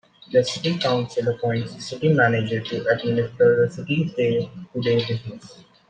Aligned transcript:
The 0.31 0.43
City 0.43 0.79
Council 0.79 1.27
appoints 1.29 1.75
a 1.75 1.79
city 1.79 2.11
manager 2.11 2.59
to 2.59 2.87
administer 2.87 3.67
the 3.67 3.71
city's 3.71 4.11
day-to-day 4.15 5.05
business. 5.05 5.63